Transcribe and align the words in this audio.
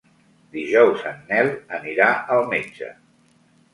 Dijous 0.55 1.03
en 1.11 1.21
Nel 1.29 1.51
anirà 1.81 2.09
al 2.37 2.45
metge. 2.55 2.91